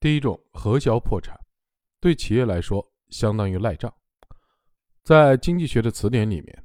[0.00, 1.36] 第一种核销破产，
[2.00, 3.92] 对企业来说相当于赖账。
[5.02, 6.64] 在经济学的词典里面，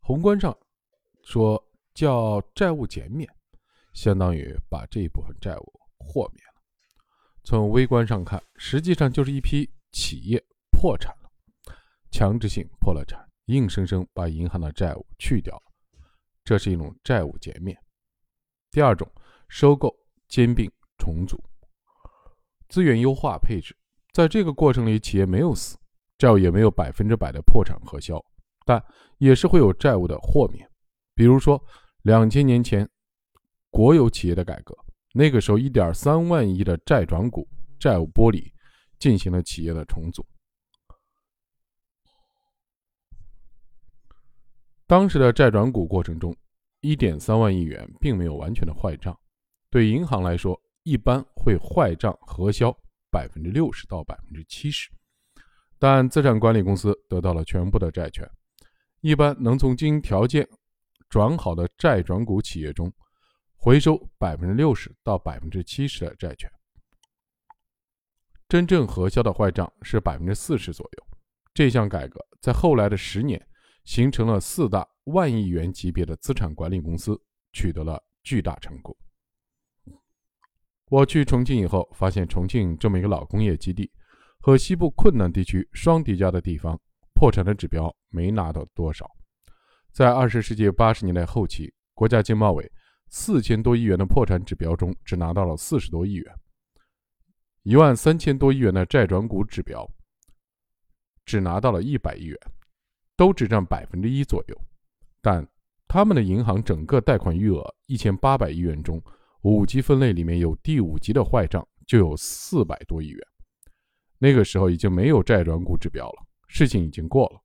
[0.00, 0.56] 宏观上
[1.24, 1.60] 说
[1.94, 3.28] 叫债务减免，
[3.92, 6.62] 相当于把这一部分债务豁免了。
[7.42, 10.40] 从微观上看，实际上就是一批企业
[10.70, 11.30] 破产了，
[12.12, 15.62] 强制性破了产，硬生生把银行的债务去掉了，
[16.44, 17.76] 这是一种债务减免。
[18.70, 19.10] 第二种，
[19.48, 19.92] 收购、
[20.28, 21.42] 兼并、重组。
[22.70, 23.76] 资源优化配置，
[24.12, 25.76] 在这个过程里，企业没有死，
[26.16, 28.24] 债务也没有百分之百的破产核销，
[28.64, 28.82] 但
[29.18, 30.66] 也是会有债务的豁免。
[31.14, 31.60] 比如说，
[32.02, 32.88] 两千年前
[33.70, 34.72] 国有企业的改革，
[35.12, 37.46] 那个时候一点三万亿的债转股、
[37.78, 38.50] 债务剥离，
[39.00, 40.24] 进行了企业的重组。
[44.86, 46.34] 当时的债转股过程中，
[46.80, 49.18] 一点三万亿元并没有完全的坏账，
[49.70, 50.56] 对银行来说。
[50.82, 52.74] 一般会坏账核销
[53.10, 54.90] 百分之六十到百分之七十，
[55.78, 58.28] 但资产管理公司得到了全部的债权，
[59.00, 60.48] 一般能从经营条件
[61.08, 62.92] 转好的债转股企业中
[63.56, 66.50] 回收百分之六十到百分之七十的债权。
[68.48, 71.06] 真正核销的坏账是百分之四十左右。
[71.52, 73.44] 这项改革在后来的十年
[73.84, 77.20] 形成了四大万亿元级别的资产管理公司，
[77.52, 78.96] 取得了巨大成果。
[80.90, 83.88] 我去重庆以后，发现重庆这么一个老工业基地，
[84.40, 86.76] 和西部困难地区双叠加的地方，
[87.14, 89.08] 破产的指标没拿到多少。
[89.92, 92.68] 在二十世纪八十年代后期，国家经贸委
[93.08, 96.26] 四千多亿元的破产指标中，只拿到了四十多亿元；
[97.62, 99.88] 一万三千多亿元的债转股指标，
[101.24, 102.36] 只拿到了一百亿元，
[103.16, 104.60] 都只占百分之一左右。
[105.22, 105.46] 但
[105.86, 109.00] 他们的银行整个贷款余额一千八百亿元中，
[109.42, 113.20] 五级分类里面有第五级的坏账就有四百多亿元，
[114.18, 117.40] 那个时候已经没有债转股指标了，事情已经过了。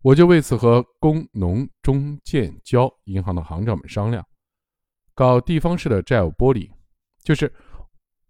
[0.00, 4.26] 我就为此和工农中建交银行的行长们商量，
[5.14, 6.70] 搞地方式的债务剥离，
[7.22, 7.52] 就是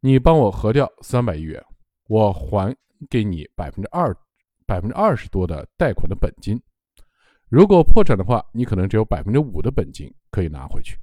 [0.00, 1.64] 你帮我核掉三百亿元，
[2.08, 2.76] 我还
[3.08, 4.16] 给你百分之二、
[4.66, 6.60] 百分之二十多的贷款的本金。
[7.48, 10.98] 如果破产的话，你可能只有百分之五的本金可以拿回去。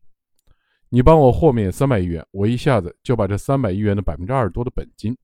[0.94, 5.18] 你帮我豁免三百亿元，我一下子就把这三百亿元的百分之二十多的本金，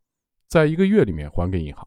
[0.48, 1.86] 在一个月里面还给银行。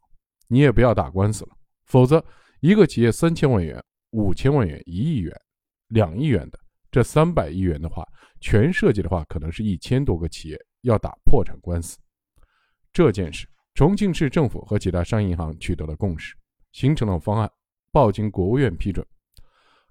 [0.48, 2.22] 你也不要打官司了，否则
[2.60, 5.34] 一个企业三千万元、五千万元、一亿元、
[5.88, 6.60] 两亿元的
[6.90, 8.06] 这三百亿元的话，
[8.38, 11.96] 全涉及的话，可能是一千多个企业要打破产官司。
[12.92, 16.34] 这件事，重庆市政府和几大商业银行取得了共识，
[16.72, 17.50] 形成了方案，
[17.90, 19.06] 报经国务院批准，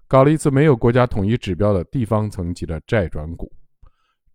[0.06, 3.50] 搞了一次没有国家统一指标的地方层级的债转股。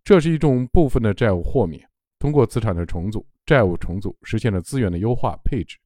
[0.06, 1.84] 这是一种部分的债务豁免，
[2.20, 5.76] 通过资产的重组、债务重组，实现了资源的优化配置，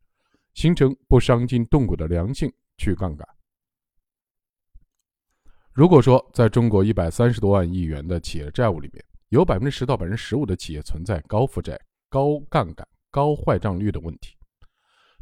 [0.53, 3.27] 形成不伤筋动骨的良性去杠杆。
[5.73, 14.37] 如果说在中国一百三十多万亿元的企业债务里面，有百分之十到百分之十五的企业存在高负债、高杠杆、高坏账率的问题，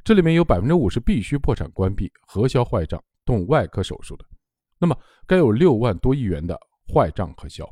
[0.03, 4.25] 这里面有百分之五是必须破产关闭、核销坏账、动外科手术的，
[4.77, 6.59] 那么该有六万多亿元的
[6.93, 7.65] 坏账核销。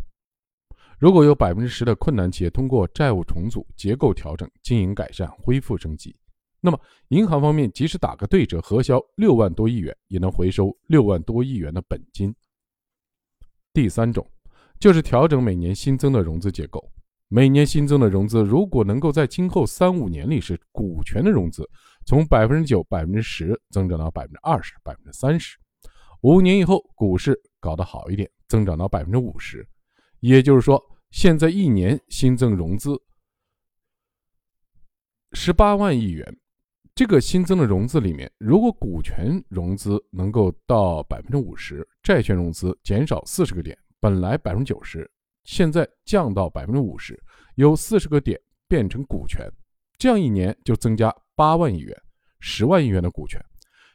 [0.98, 6.16] 如果有百分之十的困难企业通过债务重组、结构调整、经营改善、恢复升级，
[6.58, 12.34] 那么银行方面即使打个对折，核销六万多亿元，也能回收六万多亿元的本金。
[13.74, 14.26] 第三种
[14.80, 16.90] 就是调整每年新增的融资结构，
[17.28, 21.68] 每年新增的融资如果能够在今后三五年里是股权的融资，
[22.06, 25.58] 从百分之九、百分之十增长到百分之二十、百分之三十，
[26.22, 29.68] 五年以后股市搞得好一点，增长到百分之五十。
[30.26, 33.00] 也就是说，现在一年新增融资
[35.30, 36.36] 十八万亿元，
[36.96, 45.08] 这个新增的融资里面，如果股权融资能够到百分之五十，债权融资减少四十个点，本来百分之九十，
[45.44, 47.16] 现在降到百分之五十，
[47.54, 48.36] 有四十个点
[48.66, 49.48] 变成股权，
[49.96, 51.96] 这样一年就增加八万亿元、
[52.40, 53.40] 十万亿元的股权。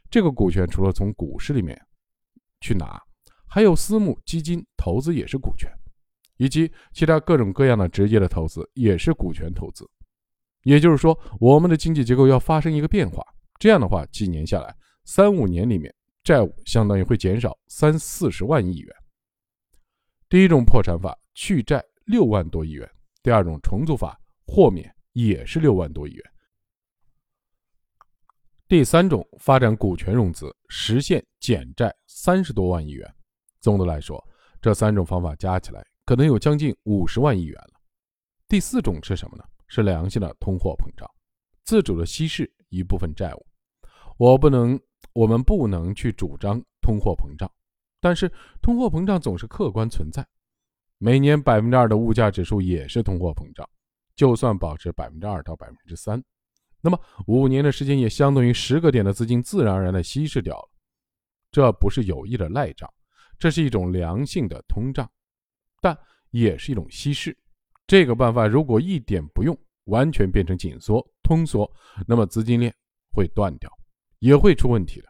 [0.10, 1.78] 这个股权除了从股市里面
[2.62, 3.04] 去拿，
[3.46, 5.70] 还有私募基金投资也是股权。
[6.42, 9.88] 以及其他各种各样的直接的投资也是股权投资，
[10.64, 13.24] 也就是说，我们的经济结构要发生一个变化。
[13.60, 15.94] 这样的话，几年下来，三五年里面，
[16.24, 18.96] 债务相当于会减少三四十万亿元。
[20.30, 22.90] 第一种破产法去债六万多亿元，
[23.22, 26.26] 第二种重组法豁免也是六万多亿元，
[28.68, 33.08] 第三种发展股权融资实现减债三十多万亿元。
[33.60, 34.20] 总的来说，
[34.60, 35.86] 这三种方法加起来。
[36.12, 37.80] 可能有将近五十万亿元了。
[38.50, 39.46] 第四种是什么呢？
[39.70, 41.10] 是良性的通货膨胀，
[41.64, 43.46] 自主的稀释一部分债务。
[44.18, 44.78] 我不能，
[45.14, 47.50] 我们不能去主张通货膨胀，
[48.02, 48.30] 但是
[48.62, 50.28] 通货膨胀总是客观存在。
[50.98, 53.66] 每年百分之二的物价指数也是通货膨胀，
[54.14, 56.22] 就算保持百分之二到百分之三，
[56.82, 60.70] 那么五年的时间也相当于十个点的资金自然而然的稀释掉了。
[61.54, 62.94] 这不是有意的赖账，
[63.40, 65.10] 这是一种良性的通胀，
[65.82, 65.98] 但
[66.30, 67.36] 也是一种稀释。
[67.86, 71.70] 这个办法如果一点不用，完全变成紧缩、通缩，
[72.08, 72.74] 那么资金链
[73.12, 73.70] 会断掉，
[74.20, 75.10] 也会出问题的。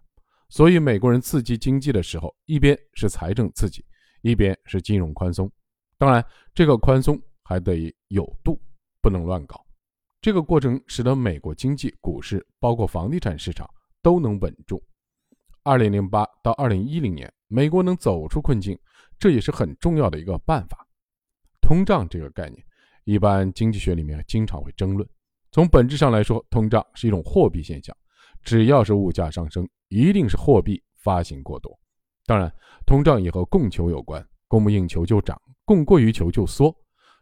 [0.49, 3.85] 所以美国人刺激经济的时候，一边是财政刺激，
[4.21, 5.51] 一边是金融宽松。
[5.97, 6.25] 当然，
[6.55, 8.59] 这个宽松还得有度，
[9.01, 9.63] 不能乱搞。
[10.19, 13.69] 这个过程使得美国经济、股市，包括房地产市场
[14.01, 14.81] 都能稳住。
[15.63, 18.77] 二零零八到二零一零年，美国能走出困境，
[19.21, 20.83] 这也是很重要的一个办法。
[21.61, 22.57] 通胀这个概念，
[23.03, 25.07] 一般经济学里面经常会争论。
[25.51, 27.95] 从本质上来说，通胀是一种货币现象，
[28.41, 31.71] 只要是物价上升，一定是货币发行过多。
[32.25, 32.51] 当然，
[32.83, 35.39] 通胀也和供求有关，供不应求就涨。
[35.65, 36.75] 供过于求就缩，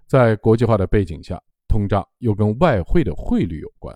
[0.08, 1.38] 在国际化的背景下，
[1.68, 3.94] 通胀又跟外汇的汇率有关。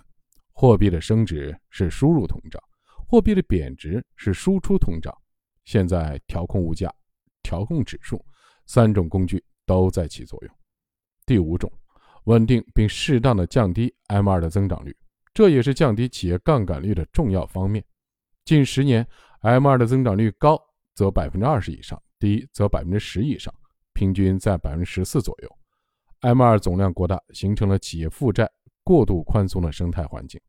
[0.51, 2.61] 货币的升值是输入通胀，
[3.07, 5.15] 货币的贬值是输出通胀。
[5.63, 6.93] 现在调控物价、
[7.43, 8.23] 调控指数
[8.65, 10.55] 三种工具都在起作用。
[11.25, 11.71] 第五种，
[12.23, 14.95] 稳定并适当的降低 M2 的增长率，
[15.33, 17.83] 这也是降低企业杠杆率的重要方面。
[18.45, 19.07] 近十年
[19.41, 20.59] M2 的增长率高
[20.95, 23.53] 则百分之二十以上，低则百分之十以上。
[23.93, 25.57] 平均在百分之十四左右
[26.21, 28.49] ，M2 总量过大，形成了企业负债
[28.83, 30.41] 过度宽松的生态环境。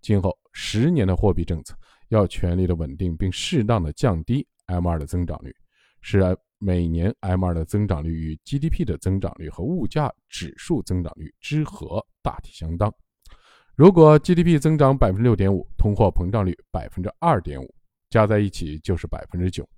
[0.00, 1.74] 今后十年的货币政策
[2.08, 5.52] 要全力的稳定并适当的降低 M2 的增长率，
[6.00, 6.20] 使
[6.58, 12.92] 每年 M2 的增长率与 GDP 的增长率和物价指数增长率之和大体相当。
[13.74, 17.72] 如果 GDP 增长百分之六点五，通货膨胀率百分之二点五，
[18.10, 19.68] 加在一起就是百分之九。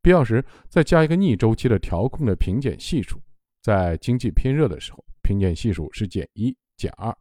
[0.00, 3.20] 必要时再加一个逆周期的调控的平减系数，
[3.60, 7.12] 在经济偏热的时候，平减系数是减一减二；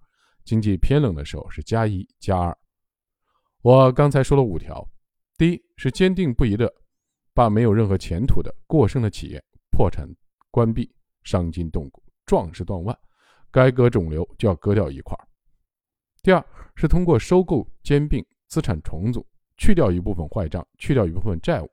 [0.46, 2.56] 经济偏冷的时候是加一加二。
[3.64, 4.88] 我刚才说了五条：
[5.40, 6.72] 第一是坚定不移的
[7.38, 9.40] 把没有任何前途的过剩的企业
[9.70, 10.10] 破产
[10.50, 10.92] 关闭，
[11.22, 12.98] 伤筋动骨，壮士断腕，
[13.52, 15.16] 该割肿瘤就要割掉一块；
[16.24, 16.44] 第二
[16.76, 19.24] 是通过收购兼并、资产重组，
[19.56, 21.70] 去掉一部分坏账，去掉一部分债务。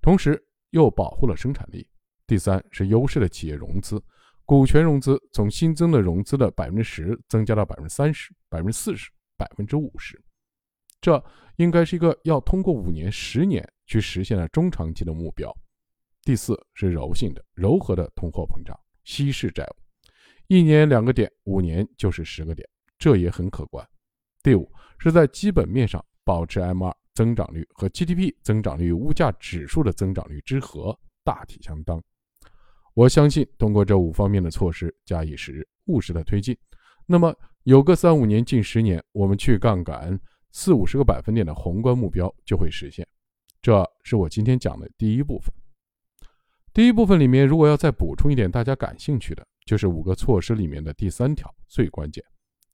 [0.00, 1.86] 同时又保护了生产力。
[2.26, 4.02] 第三是优势的企业融资，
[4.46, 10.18] 股权融资从新增的融资的百分之十增加到百分之三十、百分之四十、百分之五十，
[11.06, 11.24] 这
[11.58, 15.56] 应该是一个要通过五年、十年去实现的中长期的目标。
[16.24, 19.76] 第四是柔性的、柔和的通货膨胀，稀释债务，
[20.48, 22.68] 一年两个点，五年就是十个点，
[22.98, 23.88] 这也很可观。
[24.42, 24.68] 第五
[24.98, 26.92] 是在基本面上保持 M 二。
[27.14, 30.94] 增长率和 GDP 增长率、物价指数的增长率之和
[31.24, 32.02] 大体相当。
[32.92, 36.54] 我相信，通过这五方面的措施加以实务实的推进，
[37.06, 40.20] 那么有个三五年、近十年，我们去杠杆
[40.58, 43.06] 四五十个百分点的宏观目标就会实现。
[43.60, 45.52] 这是我今天讲的第一部分。
[46.72, 52.24] 第一部分里面，如果要再补充一点大家感兴趣的，就是五个措施里面的第三条最关键：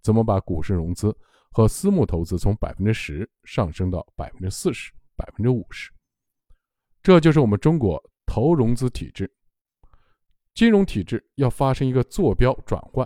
[0.00, 1.12] 怎么把股市融资。
[1.50, 5.90] 和私募投资从百分之十上升到百分之四十、百分之五十，
[7.02, 9.30] 这就是我们中国投融资体制、
[10.54, 13.04] 金融体制要发生一个坐标转换。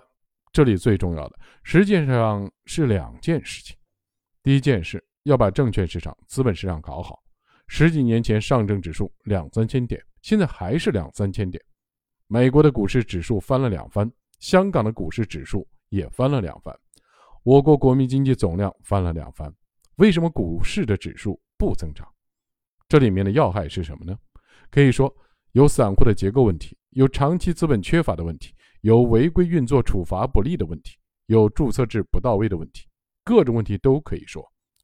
[0.52, 3.74] 这里最重要的实际上是两件事情：
[4.46, 7.20] 第一件事要把证券市场、资本市场搞好。
[7.66, 11.60] 十几年前上证指数两三千点，现在还是两三千点；
[12.28, 16.72] 美国的股市指数翻了两番，香港的股市指数也翻了两番。
[17.42, 19.52] 我国国民经济总量翻了两番，
[19.96, 22.06] 为什么股市的指数不增长？
[22.86, 24.16] 这里面的要害是什么呢？
[24.70, 25.12] 可以说
[25.54, 32.86] 有散户的结构问题，有长期资本缺乏的问题，有违规运作处罚不力的问题，有注册制不到位的问题，
[33.26, 34.42] 各种问题都可以说。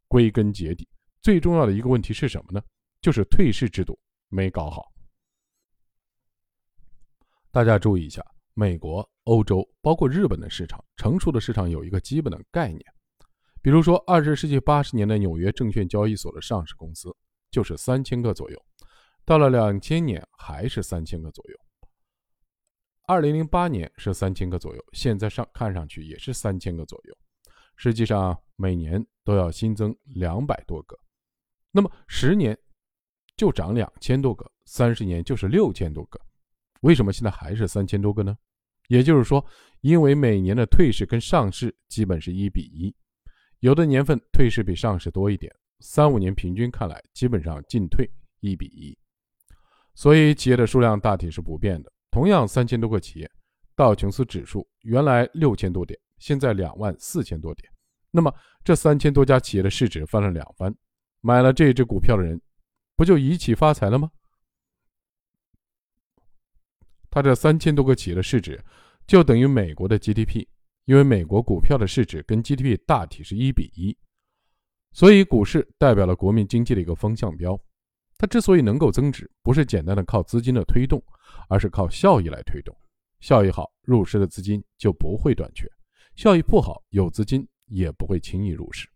[0.09, 0.87] 归根结底，
[1.23, 2.61] 最重要的一个问题是什么呢？
[3.01, 3.97] 就是退市制度
[4.29, 4.93] 没搞好。
[7.53, 8.23] 大家注意一下，
[8.55, 9.09] 美国。
[9.27, 12.83] 欧洲包括日本的市场，成熟的市场有一个基本的概念，
[13.63, 17.09] 比如说二十世纪八十年代纽约证券交易所的上市公司
[17.49, 18.61] 就是三千个左右，
[19.25, 21.57] 到了两千年还是三千个左右，
[23.07, 27.17] 二零零八年是三千个左右，现在上看上去也是三千个左右，
[27.77, 30.99] 实际上每年都要新增两百多个，
[31.71, 32.57] 那么十年
[33.37, 36.21] 就涨两千多个，三十年就是六千多个，
[36.83, 38.37] 为什么现在还是三千多个呢？
[38.89, 39.45] 也就是说，
[39.81, 42.95] 因为每年的退市跟上市基本是一比一，
[43.61, 48.09] 有的年份退市比上市多一点，三五年平均看来基本上进退
[48.41, 48.97] 一比一，
[49.95, 51.91] 所以企业的数量大体是不变的。
[52.11, 53.31] 同样三千多个企业，
[53.75, 57.69] 道琼斯指数原来六千多点，现在两万四千多点，
[58.13, 60.73] 那么这三千多家企业的市值翻了两番，
[61.21, 62.41] 买了这只股票的人，
[62.95, 64.09] 不就一起发财了吗？
[67.11, 68.65] 它这三千多个企业的市值，
[69.05, 70.47] 就等于美国的 GDP，
[70.85, 73.99] 因为美国股票的市值跟 GDP 大体是一比一，
[74.93, 77.61] 所以股市代表了国民经济的一个风向标。
[78.17, 81.03] 它之所以能够增值，不是简单的靠资金的推动，
[81.49, 82.73] 而是靠效益来推动。
[83.19, 85.67] 效益好，入市的资金就不会短缺；
[86.15, 88.89] 效益不好，有资金也不会轻易入市。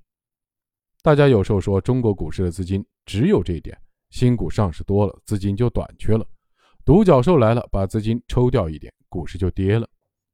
[1.02, 3.76] 大家有时候说中国股市的资金只有这一点，
[4.11, 6.26] 新股上市多了，资金就短缺了。
[6.85, 9.88] 独角兽来了，把资金抽掉一点，股市就跌了。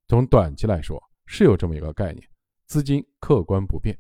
[0.09, 2.29] 从短期来说，是有这么一个概念：
[2.67, 3.99] 资金客观不变，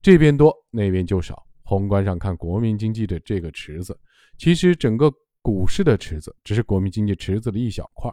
[0.00, 1.46] 这边多，那边就少。
[1.62, 3.96] 宏观上看，国民经济的这个池子，
[4.38, 5.12] 其实整个
[5.42, 8.10] 股市的池子只是国民经济池子的一小块。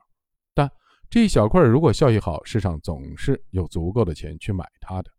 [1.09, 5.11] 这一小块如果效益好，市场总是有足够的钱去买它的。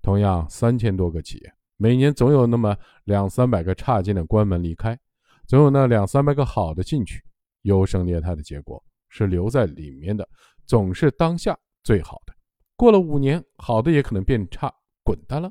[0.00, 4.98] 同样，三千多个企业，每年总有那么两三百个差劲的关门离开，
[5.46, 7.22] 总有那两三百个好的进去。
[7.62, 10.28] 优胜劣汰的结果是留在里面的
[10.66, 12.34] 总是当下最好的，
[12.74, 14.72] 过了五年，好的也可能变差，
[15.04, 15.48] 滚蛋了。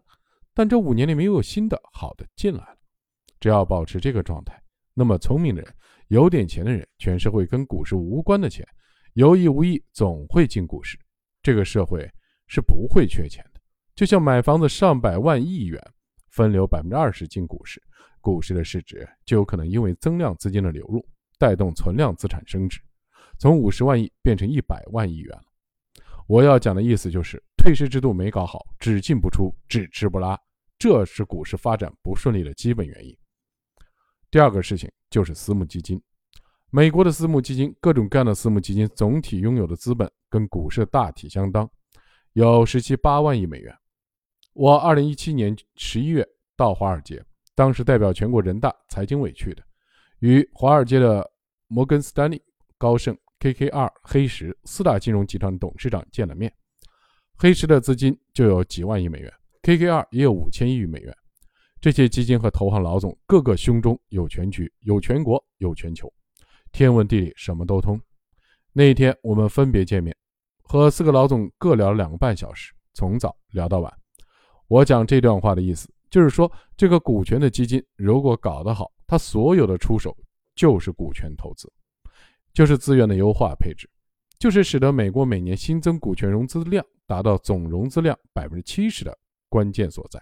[0.54, 2.78] 但这五年里没有新的好的进来了。
[3.40, 4.62] 只要保持这个状态，
[4.94, 5.74] 那么聪明的人、
[6.10, 8.68] 有点钱的人、全社会跟股市无关的钱，
[9.14, 10.98] 有意无意总会进股市。
[11.42, 12.10] 这个社会
[12.48, 13.62] 是不会缺钱的。
[13.96, 15.82] 就像买房子上百万亿元，
[16.30, 17.82] 分流百分之二十进股市，
[18.20, 21.06] 股市的市值就有可能因为增量资金的流入。
[21.38, 22.80] 带动存量资产升值，
[23.40, 25.44] 从五十万亿变成一百万亿元了。
[26.28, 30.40] 我要讲的意思就是，退市制度没搞好，只进不出，只吃不拉，
[30.78, 33.18] 这是股市发展不顺利的基本原因。
[34.30, 36.00] 第二个事情就是私募基金，
[36.74, 41.70] 美国的私募基金，各种各样的私募基金，总体拥有的资本跟股市大体相当，
[42.32, 43.76] 有十七八万亿美元。
[44.54, 46.26] 我二零一七年十一月
[46.56, 47.22] 到华尔街，
[47.56, 49.62] 当时代表全国人大财经委去的。
[50.20, 51.30] 与华尔街的
[51.68, 52.42] 摩根斯丹利、
[52.78, 56.50] 高盛、KKR、黑石四大金融集团董事长见了面。
[57.38, 61.14] 黑石的资金就有几万亿美元，KKR 也有五千亿美元。
[61.82, 66.10] 这些基金和投行老总个个胸中有全局，有全国，有全球，
[66.72, 68.00] 天文地理什么都通。
[68.74, 70.16] 那一天我们分别见面，
[70.64, 73.94] 和四个老总各聊了两个半小时，从早聊到晚。
[74.68, 78.92] 我讲这段话的意思，就是说这个股权的基金如果搞得好。
[79.06, 80.16] 他所有的出手
[80.56, 81.70] 就是股权投资，
[82.54, 83.90] 就是资源的优化配置，
[84.40, 89.18] 就是使得美国每年新增股权融资量达到总融资量百分之七十的
[89.50, 90.18] 关键所在。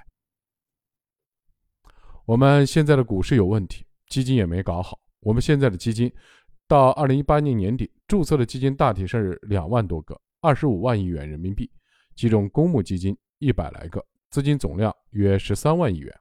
[2.25, 4.99] 我们现在的股市有问题，基金也没搞好。
[5.19, 6.11] 我们现在的基金
[6.69, 11.67] 到二零一八年年底注册的基金大体是两万多个，二十五万亿元人民币，
[12.15, 16.15] 其中公募基金一百来个，资金总量约十三万亿元，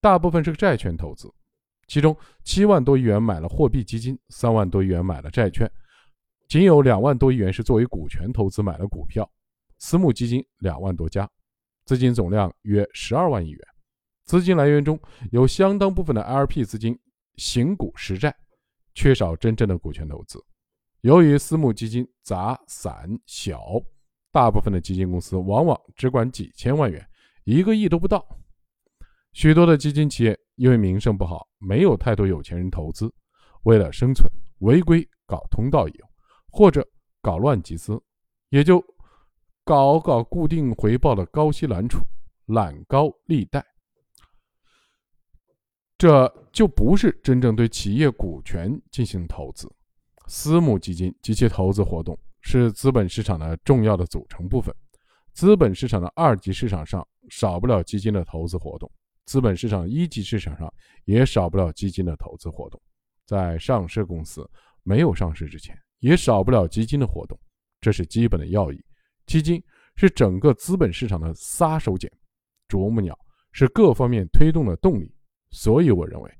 [0.00, 1.32] 大部分是债券投资。
[1.86, 5.70] 其中七万多亿元买了货币基金，三万多亿元买了债券，
[6.48, 9.30] 仅有两万多亿元是作为股权投资买了股票。
[9.78, 11.30] 私募基金两万多家，
[11.84, 13.60] 资金总量约十二万亿元。
[14.24, 14.98] 资金来源中
[15.30, 16.98] 有相当部分的 LP 资金
[17.36, 18.34] 行股实债，
[18.94, 20.42] 缺少真正的股权投资。
[21.00, 23.60] 由于私募基金杂散小，
[24.32, 27.06] 大部分的基金公司往往只管几千万元，
[27.44, 28.26] 一个亿都不到。
[29.32, 33.12] 许多的基金企业因为名声不好，没有太多有钱人投资，
[33.64, 36.06] 为了生存，违规搞通道业务，
[36.50, 36.86] 或者
[37.20, 38.00] 搞乱集资，
[38.50, 38.82] 也就
[39.64, 41.98] 搞搞固定回报的高息揽储、
[42.46, 43.64] 揽高利贷，
[46.04, 49.66] 这就不是真正对企业股权进行投资。
[50.26, 54.74] 私募基金及其投资活动是资本市场的重要的组成部分，
[55.32, 58.92] 资本市场的二级市场上少不了基金的投资活动。
[59.24, 60.70] 资本市场一级市场上
[61.06, 62.78] 也少不了基金的投资活动，
[63.24, 64.46] 在上市公司
[64.82, 67.40] 没有上市之前，也少不了基金的活动，
[67.80, 68.78] 这是基本的要义。
[69.24, 69.58] 基金
[69.96, 72.10] 是整个资本市场的杀手锏，
[72.68, 73.18] 啄木鸟
[73.52, 75.10] 是各方面推动的动力。
[75.54, 76.30] 所以，我认为，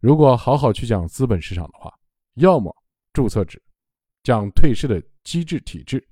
[0.00, 1.92] 如果好好去讲资本市场的话，
[2.36, 2.74] 要么
[3.12, 3.62] 注册制，
[4.22, 6.02] 讲退市的机制体制，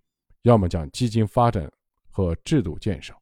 [0.43, 1.69] 要么讲基金发展
[2.11, 3.14] 和制度建设。